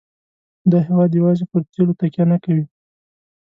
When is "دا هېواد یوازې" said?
0.71-1.45